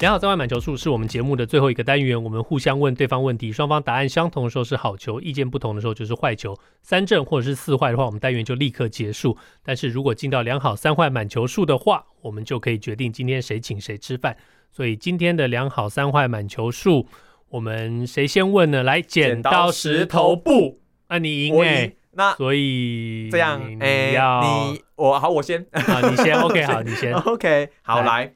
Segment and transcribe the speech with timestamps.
[0.00, 6.58] 两好三坏满球数是我们节目的最后一个单元，我们互相问对方问题，双方答案相同的时候是好球，意见不同的时候就是坏球。
[6.82, 9.36] 三正或者是四坏的话，我们单元就立刻结束。
[9.62, 14.34] 但是如果进到良好三坏满球数的话，我们就可以决定今天谁请谁吃饭。
[14.70, 17.06] 所以今天的良好三坏满球数，
[17.50, 18.82] 我们谁先问呢？
[18.82, 28.32] 来，剪刀石头布， 那、啊、你赢哎、欸，那所以这样你要、欸、你我好，我先好，你先 OK 好，你先 OK 好 来。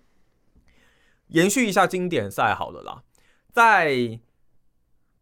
[1.29, 3.03] 延续一下经典赛好了啦，
[3.53, 4.19] 在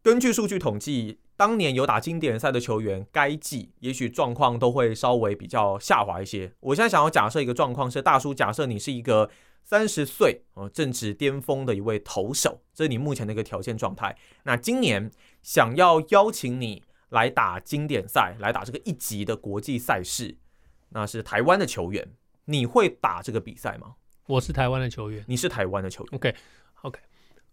[0.02, 6.52] 根据数据统计，当年有打经典赛的球员，该季也许状况都会稍微比较下滑一些。
[6.60, 9.30] 我现在想要假设一个状况是，大叔假设你是一个
[9.62, 14.16] 三十岁哦正值巅峰的一位投手，这是你目前的一个条件状态。
[14.43, 20.37] 那今年想要邀请你来打经典赛，来打这个一级的国际赛事，
[20.88, 22.12] 那是台湾的球员，
[22.46, 23.95] 你会打这个比赛吗？
[24.26, 26.10] 我是台湾的球员，你是台湾的球员。
[26.15, 27.01] OK，OK，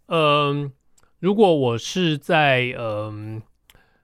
[0.06, 0.72] 嗯，
[1.18, 3.42] 如果我是在嗯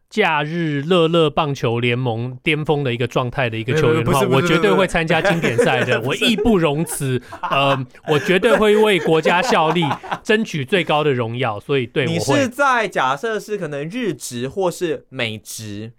[0.09, 7.21] 假日乐乐棒球联盟巅峰的一个状态的一个球员的话，我绝对会参加经典赛的， 我义不容辞。
[7.51, 9.83] 嗯，我绝对会为国家效力，
[10.23, 11.59] 争取最高的荣耀。
[11.61, 15.93] 所以，对，你是在假设是可能日职或是美职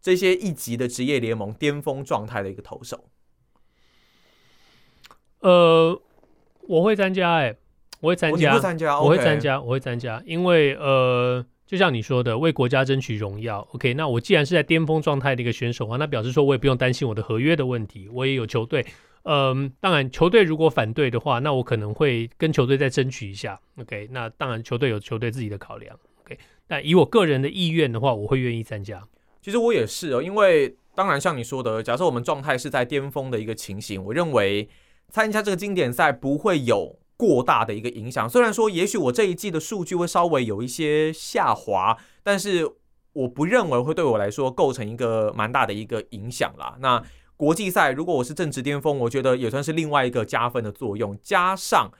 [0.00, 3.04] 这些一级的职业联盟巅峰状态的一个投手。
[5.40, 6.00] 呃。
[6.68, 7.54] 我会参加，哎，
[8.00, 13.66] 我会参加，我会参加，我会参加，我会参加，因为呃，就像你说的，为国家争取荣耀。
[13.72, 18.84] OK，那我既然是在巅峰状态的一个选手啊，那表示说我也不用担心我的合约的问题，我也有球队。
[19.24, 23.58] 嗯，当然，球队如果反对的话，那我可能会跟球队再争取一下。
[23.78, 25.94] OK，那当然，球队有球队自己的考量。
[26.22, 29.02] OK，但以我个人的意愿的话，我会愿意参加。
[29.40, 34.66] 其实我也是哦，因为当然像你说的，假设我们状态是在巅峰的一个情形，我认为。
[35.10, 42.70] 参加这个经典赛不会有过大的一个影响，虽然说也许我这一季的数据会稍微有一些下滑，但是
[43.12, 46.76] 我不认为会对我来说构成一个蛮大的一个影响啦。
[46.80, 47.02] 那
[47.36, 51.18] 国际赛如果我是正值巅峰，我觉得也算是另外一个加分的作用。
[51.22, 51.90] 加上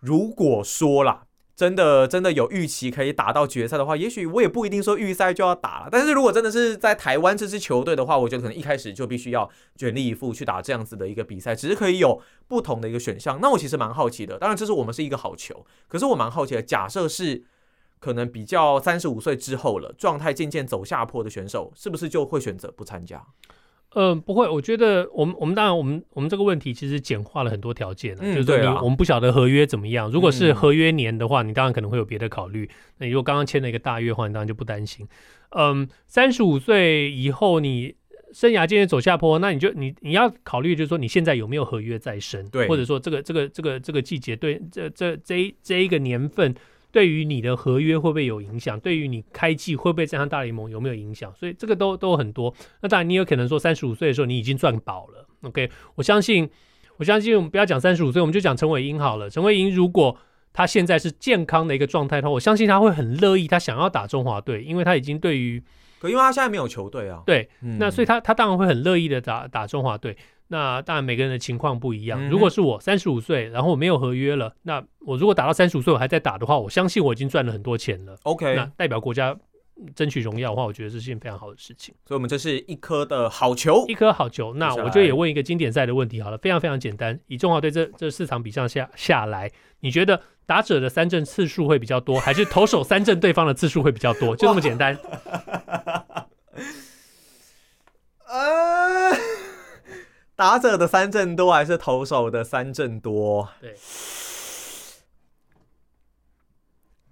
[0.00, 1.24] 如果说啦。
[1.54, 5.88] 真的真的有预期可以打到决赛的话，也许我也不一定说预赛就要打了。
[5.90, 13.38] 但是如果真的是在台湾这支球队的话，我觉得可能一开始就必须要全力以赴去打这样子的一个比赛，只是可以有不同的一个选项。
[13.40, 17.44] 那我其实蛮好奇的，当然这是我们是一个好球，可是我蛮好奇的，假设是
[18.00, 23.24] 可能比较三十五岁之后了，状态渐渐走下坡的选手，是不是就会选择不参加？
[23.94, 30.10] 嗯、呃，不会，我觉得我们我们当然我们我们这个问题其实简化了很多条件，嗯、就是你我们不晓得合约怎么样。
[30.10, 32.68] 如果是合约年的话，嗯、你当然可能会有别的考虑。
[32.98, 35.06] 那你如果刚刚签了一个大约的话，你当然就不担心。
[35.50, 37.94] 嗯，三十五岁以后你
[38.32, 46.54] 生涯渐渐走下坡，那你就你你要考虑就是说你现在有没有合约在身，对，或者说这个这个这个这个季节对这这这一这一个年份。
[46.92, 48.78] 对于你的合约会不会有影响？
[48.78, 51.34] 对于你开季会不会站上大联盟有没有影响？
[51.34, 52.54] 所以这个都都很多。
[52.82, 55.26] 那当然，你有可能说三十五岁的时候你已经赚饱了。
[55.40, 56.48] OK，我相信，
[56.98, 59.30] 我相信我们不要讲三十五岁，我们就讲陈伟英好了。
[59.30, 60.16] 陈伟英如果
[60.52, 65.62] 他现在是健康的一个状态的话，我相信他会很乐意，他想要打中华队，因为他已经对于，
[65.98, 67.22] 可因为他现在没有球队啊。
[67.24, 70.16] 对，嗯、那所以他他当然会很乐意的打打中华队。
[70.52, 72.28] 那当然，每个人的情况不一样。
[72.28, 78.14] 如果是我三十五岁，然后我没有合约了，那我如果打到三十五岁我还在打的话，我相信我已经赚了很多钱了。
[78.24, 79.34] OK，那代表国家
[79.96, 81.94] 争取荣耀的话，我觉得这是件非常好的事情。
[82.06, 84.52] 所以，我们这是一颗的好球，一颗好球。
[84.52, 87.18] 那我就也问一个经典赛的问题好了，非常非常简单。
[87.28, 94.36] 以中华队这这四场比赛下下来，你觉得打者的三振次数会比较多，还是投手三振对方的次数会比较多？
[94.36, 94.94] 就这么简单。
[100.42, 103.48] 打者的三振多还是投手的三振多？
[103.60, 103.76] 对，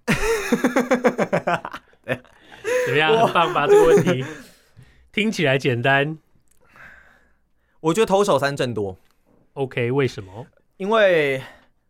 [2.85, 3.25] 怎么样？
[3.25, 3.65] 很棒吧？
[3.65, 4.25] 这个问题
[5.13, 6.17] 听起来简单。
[7.79, 8.97] 我觉得投手三振多。
[9.53, 10.47] OK，为什么？
[10.75, 11.41] 因为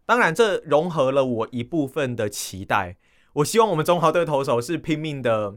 [0.05, 2.97] 当然这融合了我一部分的期待。
[3.33, 5.55] 我希望我们中华队投手是拼命的，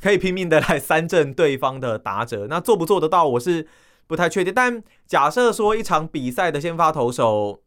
[0.00, 2.48] 可以拼命的来三振对方的打者。
[2.50, 3.28] 那做不做得到？
[3.28, 3.68] 我是。
[4.08, 7.62] 不太确定，但假设说一场比赛的先发投手，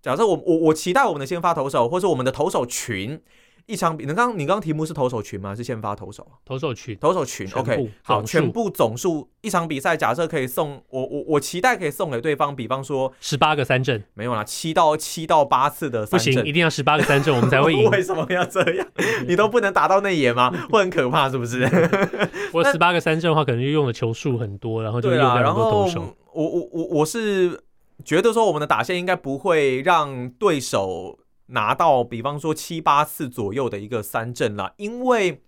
[0.00, 3.20] 假设我我我期待我们的先发投手，或是我们的投手群，
[3.66, 5.54] 一场比，你刚你刚题目是投手群吗？
[5.54, 6.26] 是先发投手？
[6.44, 7.48] 投手群，投手群。
[7.54, 17.88] OK，好，全部总数一场比赛，假设可以送我我我期待可以送给对方，比方说十八个三振，没有啦，七到七到八次的三振，不行，一定要十八个三振，我们才会赢。
[17.90, 18.86] 为什么要这样？
[19.26, 20.50] 你都不能打到内野吗？
[20.70, 21.62] 会很可怕，是不是？
[22.52, 26.16] 我十八个三振的话，可能就用的球数很多，然后就用掉很多投手。
[26.32, 27.62] 我我我我是
[28.04, 31.18] 觉得说，我们的打线应该不会让对手。
[31.52, 35.42] 拿到比方说七八次左右的一个三振了，因为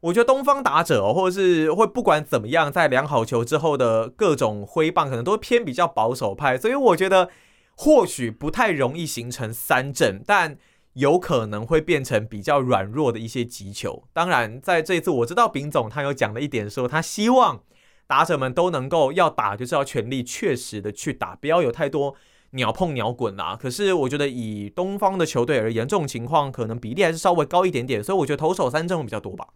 [0.00, 7.30] 我觉得东方打者或者是会不管怎么样，在量好球之后的各种挥棒，可能都偏比较保守派，所以我觉得
[7.76, 10.58] 或许不太容易形成三振，但
[10.94, 14.04] 有可能会变成比较软弱的一些击球。
[14.12, 17.62] 当然，在这一次我知道丙总他有讲了一点，说他希望
[18.06, 22.14] 打者们都能够要打就是要全力确实的去打，不要有太多。
[22.54, 29.46] 鸟碰鸟滚啦，可是我觉得以东方的球队而言，这种情况可能比例还是稍微高一点点，所以我觉得投手三振会比较多吧。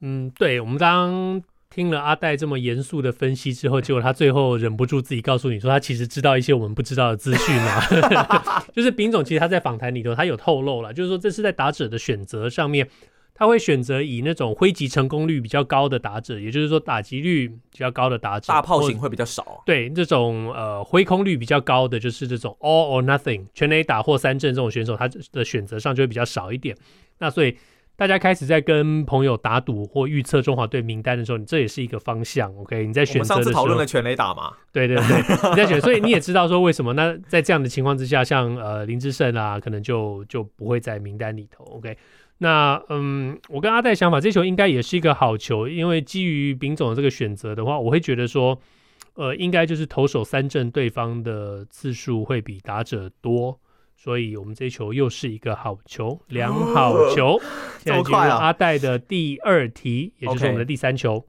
[0.00, 7.80] 嗯，对，我们刚听了阿戴这么严肃的分析之后，结果他最后忍不住自己告诉你说，他其实知道一些我们不知道的资讯嘛。
[8.72, 12.88] 就是丙总其实他在访谈里头他有透露了，就是说这是在打者的选择上面。
[13.36, 19.60] 他会选择以那种挥击成功率比较高的打者，也就是说打击率比较高的打者，大炮型会比较少。
[19.66, 26.76] 对，这种呃挥空率比较高的，就是这种 all or nothing 全垒打或三振这种选手，他的选择上就会比较少一点。
[27.18, 27.56] 那所以
[27.96, 32.56] 大家开始在跟朋友打赌或预测中华队名单的时候，你这也是一个方向。
[32.58, 34.52] OK，你在选择的时候，我们上次讨论了全垒打嘛？
[34.72, 36.92] 对对对，你在选，所以你也知道说为什么？
[36.92, 41.64] 那在这样的情况之下，像呃林志胜啊，可能就就不会在名单里头。
[41.64, 41.96] OK。
[42.38, 48.60] 那嗯，我跟阿戴想法，这球应该也是一个好球，因为基于丙总的这个选择的话，我会觉得说，
[49.14, 53.60] 呃，应该就是投手三振对方的次数会比打者多，
[53.96, 57.40] 所以我们这球又是一个好球，良好球。
[57.78, 61.26] 现在进入阿戴的第二题，也就是我们的第三球。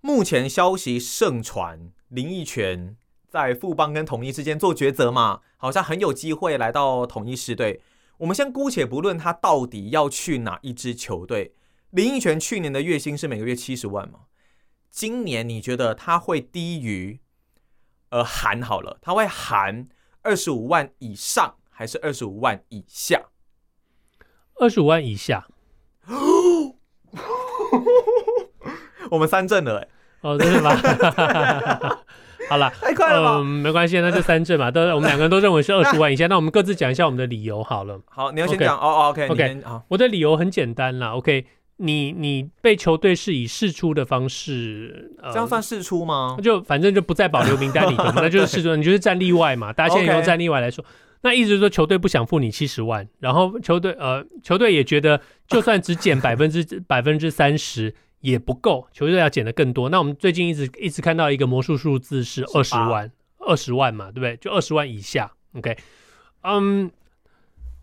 [0.00, 2.96] 目前消息盛传，林益全
[3.28, 7.80] 在富邦跟统一之间做抉择嘛，好像很有机会来到统一狮队。
[8.18, 11.54] 我们先姑且不论他到底要去哪一支球队。
[11.90, 14.20] 林奕泉去年的月薪是每个月七十万吗？
[14.90, 17.20] 今年你觉得他会低于
[18.08, 19.88] 呃含好了，他会含
[20.22, 23.26] 二十五万以上还是二十五万以下？
[24.56, 25.46] 二十五万以下。
[29.10, 29.88] 我们三振了哎！
[30.22, 30.74] 哦，真的吗？
[32.48, 33.36] 好了，太快了吧？
[33.38, 34.70] 嗯，没关系，那就三证嘛。
[34.70, 38.00] 都我们两个人都认为是二十万 以下，那我们各自讲一下我们的理由好了。
[38.06, 39.08] 好，你要先讲哦。
[39.10, 39.82] OK，OK，好。
[39.88, 41.14] 我的理由很简单啦。
[41.16, 41.44] OK，
[41.78, 46.36] 你你被球队是以试出的方式，这样算试出吗？
[46.42, 49.72] 就反正就不在保留名单里头嘛，那就是试出，你就是战例外嘛。
[49.72, 50.84] 大家现在 用战例外来说，
[51.22, 57.94] 那意思是说球队不想付你七十万，然后球队呃球队也觉得就算只减百分之百分之三十。
[58.26, 59.88] 也不够，球队要减的更多。
[59.88, 63.08] 那我们最近一直一直看到一个魔术数字是二十万，
[63.38, 64.36] 二十万嘛，对不对？
[64.38, 65.30] 就二十万以下。
[65.54, 65.76] OK，
[66.42, 66.90] 嗯，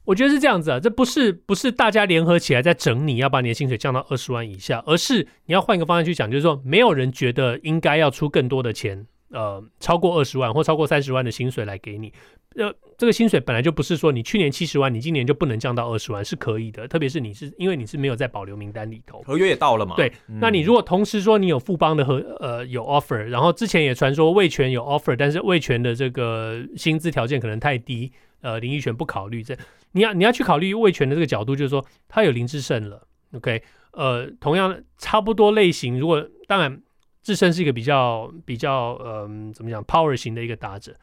[0.03, 9.07] 我觉得是这样子啊，这不是不是大家联合起来在整你要把你的薪水降到二十万以下，而是你要换一个方向去讲，就是说没有人觉得应该要出更多的钱。
[9.29, 12.13] 呃，超过二十万或超过三十万的薪水来给你，
[12.55, 16.87] 呃，这个薪水本来就不是说你去年七十万，你今年就不能降到二十万，是可以的。
[16.87, 19.95] 特别是你是因为你是没有在保留名单里头，合约也到了嘛。
[19.95, 28.11] 对，嗯、那你如果同时说你有富邦的和呃有 offer，然后之前也传说魏权有 offer，但是魏权的这个薪资条件可能太低，
[28.41, 29.57] 呃，林益全不考虑这，
[29.91, 33.61] 你要你要去考虑魏权的这个角度，就是说他有林志胜了，OK，
[33.91, 36.81] 呃，同样差不多类型，如果当然。
[37.25, 40.93] 志胜是一个比较比较嗯、呃，怎么讲，power 型的一个打者。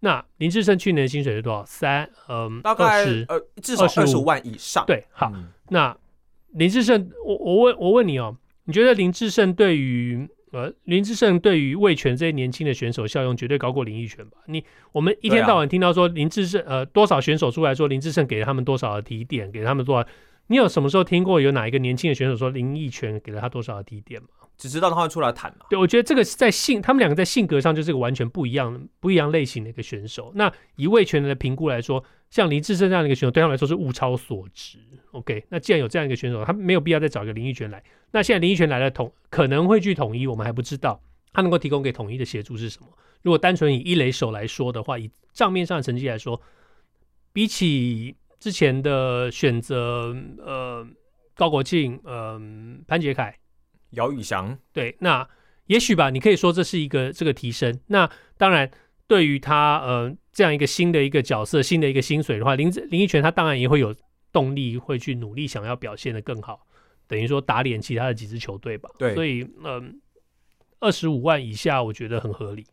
[0.00, 1.64] 那林志胜去年的薪水是多少？
[1.64, 4.84] 三嗯，大概20，呃至少二十五万以上。
[4.86, 5.32] 对，好。
[5.34, 5.96] 嗯、那
[6.52, 14.38] 林志胜，我我问我问你哦，你觉得林志胜对于呃林志胜对于魏权这些年轻的选手效用绝对高过林奕权吧？
[14.46, 20.08] 你我们一天到晚听到说林志胜、啊、呃多少选手出来说林志胜给了他们多少的提点，给了他们多少？
[20.48, 24.28] 你有什么时候听过有哪一个年轻的选手说林奕泉给了他多少的低点吗？
[24.56, 25.66] 只知道他会出来谈嘛？
[25.68, 30.32] 对，我觉得这个是在性，他们两个在性格上就是个完全不一样、不一样类型的一个选手。
[30.34, 34.78] 那以味全的评估来说，像林志胜这样的一个选手，对他们来说是物超所值。
[35.10, 37.82] OK，那既然有这样一个选手，他没有必要再找一个林奕泉来。
[38.12, 40.98] 那现在林奕泉来了统，可能会去统一，我们还不知道
[41.32, 42.88] 他能够提供给统一的协助是什么。
[43.22, 46.40] 如果单纯以一垒手来说的话，以账面上的成绩来说，
[47.34, 48.14] 比起
[48.46, 50.86] 之前的选择，呃，
[51.34, 52.40] 高国庆，呃，
[52.86, 53.36] 潘杰凯。
[53.90, 55.28] 姚宇翔，对，那
[55.66, 57.76] 也许吧，你可以说这是一个这个提升。
[57.88, 58.70] 那当然，
[59.08, 63.92] 对于他呃这样一个新的一个角色、新的一个薪水的话，林林奕泉他当然也会有
[64.30, 66.64] 动力会去努力想要表现的更好，
[67.08, 68.88] 等于说打脸其他的几支球队吧。
[68.96, 70.00] 对，所以嗯，
[70.78, 72.64] 二十五万以下我觉得很合理。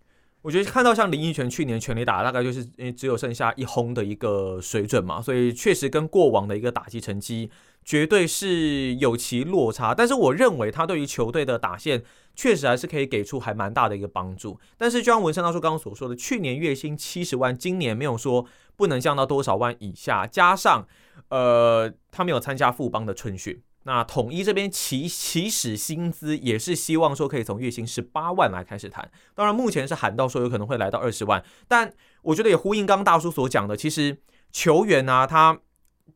[0.43, 7.49] 我觉得看到像林益全去年全垒打大概就是因为只有剩下一轰的一个水准嘛，所以确实跟过往的一个打击成绩
[7.85, 9.95] 绝对是有其落差。
[9.95, 12.03] 但是我认为他对于球队的打线
[12.35, 14.59] 确实还是可以给出还蛮大的一个帮助。
[14.77, 18.45] 但是就像文山大叔刚刚所说的，去年月薪七十万，今年没有说
[18.75, 20.85] 不能降到多少万以下，加上
[21.29, 23.61] 呃他没有参加富邦的春训。
[23.85, 34.17] 那统一这边起起始薪资也是希望说可以从月薪十八万来开始谈，当然目前是喊到说有可能会来到二十万，但我觉得也呼应刚刚大叔所讲的，其实
[34.53, 35.59] 球员啊，他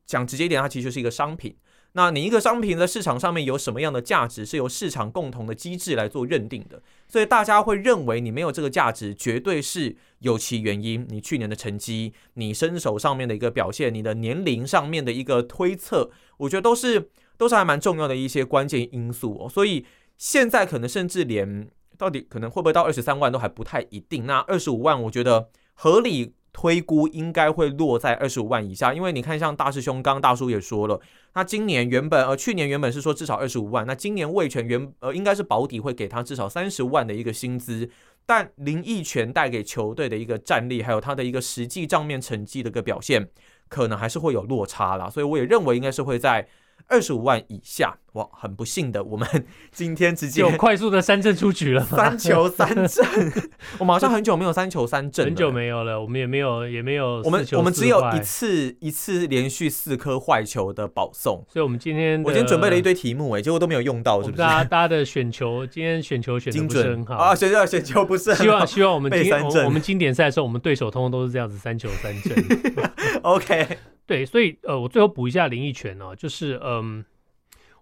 [0.05, 1.57] 讲直接一点，他其实就是一个商品。
[1.93, 11.05] 那你一个商品在市场上面有什么样的价值，是由市场共同的机制来做认定的，所以大家会认为你没有这个价值，绝对是有其原因。
[11.09, 17.09] 你去年的成绩，你身手上面的一个表现，你的年龄上面的一个推测，我觉得都是。
[17.38, 19.86] 都是还蛮重要的一些关键因素哦，所以
[20.17, 24.25] 现在可能甚至连到底可能会不会到二十三万都还不太一定。
[24.25, 31.00] 那二十五万，我觉得合理推估应该会落在二十五万以下，因为你看像大师兄，刚大叔也说了，
[31.34, 37.88] 他今年原本呃去年原本是说至少二十五万，那今年味全原呃应该是保底会给他至少三十万的一个薪资，
[38.25, 43.29] 但林益全带给球队的一个战力，还有他的一个实际账面成绩的一个表现，
[43.70, 46.48] 可能还是会有落差啦，所以我也认为应该是会在。
[46.88, 49.27] 二十五万以下，哇，很不幸的，我们
[49.72, 53.05] 今天直接有快速的三振出局了，三球三振，
[53.77, 64.38] 我们好像很久没有三球三振，很久没有了，我们也没有也没有，我们我们只有一次一次连续四颗坏球的保送，所以我们今天我今天准备了一堆题目，哎，结果都没有用到，是不是？
[64.38, 72.34] 大家大家的选球，今天选球选的不是很好啊，选球选球不是很好，希望希望我们今天我，我们经典赛的时候，我们对手通通都是这样子三球三振
[73.27, 77.03] ，OK，对，所以呃，我最后补一下林益全哦，就是嗯。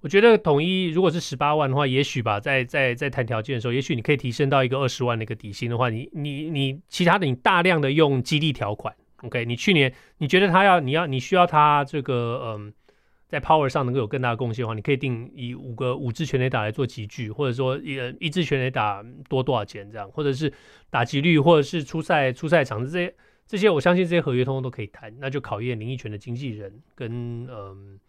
[0.02, 9.46] 我觉得统一如果是十八万的话，也许吧，在在在谈条件的时候，也许你可以提升到一个二十万的一个底薪的话，你你你其他的你大量的用激励条款，OK？
[9.46, 12.72] 你去年你觉得他要你要你需要他这个嗯，
[13.28, 20.54] 在 power 上能够有更大的贡献的话，你可以定以五个五支全垒打来做集聚，或者说一一支全垒打多多少钱这样，或者是
[20.92, 23.12] 打击率，或者是出赛出赛场这些
[23.48, 28.00] 这些，我相信这些合约通通都可以谈，那就考验林奕泉的经纪人跟嗯。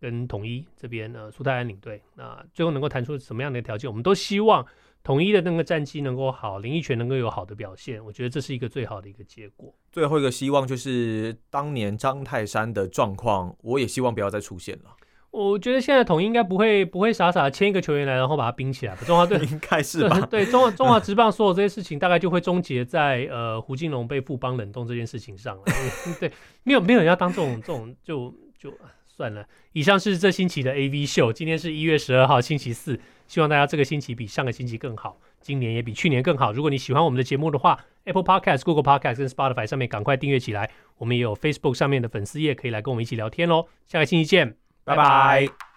[0.00, 3.88] 跟统一这边呃，苏泰安领队，那最后能够谈出什么样的条件？
[3.88, 4.66] 我们都希望
[5.04, 8.04] 统一的那个战绩能够好，林奕泉能够有好的表现。
[8.04, 9.72] 我觉得这是一个最好的一个结果。
[9.92, 14.90] 最后一个希望就是当年张泰山的状况，我也希望不要再出现了。
[15.32, 19.02] 我觉得现在统一应该不会不会傻傻签一个球员来，然后把他冰起来吧？
[19.04, 20.20] 中华队 应该是吧？
[20.30, 25.62] 对，中华中华职棒所有这些事情，大概就会终结在呃胡金龙被富邦冷冻这件事情上了。
[26.20, 26.30] 对，
[26.62, 28.72] 没有没有人要当这种这种就就。
[29.14, 31.30] 算了，以上是这星期的 AV 秀。
[31.30, 32.98] 今天是一月十二号，星期四。
[33.28, 36.50] 希望大家这个星期比上个星期更好，今年也比去年更好。
[36.50, 40.70] 如果你喜欢我们的节目的话，Apple Podcast、Google Podcast 跟 Spotify 上面赶快订阅起来。
[40.96, 43.66] 我们也有 Facebook 上面的粉丝页，可以来跟我们一起聊天喽。
[43.86, 45.71] 下个星期见，拜拜。